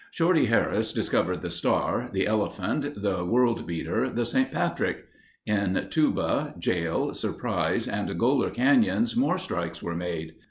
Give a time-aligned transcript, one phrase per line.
[0.09, 4.51] Shorty Harris discovered The Star, The Elephant, the World Beater, The St.
[4.51, 5.05] Patrick.
[5.45, 10.33] In Tuba, Jail, Surprise, and Goler Canyons more strikes were made.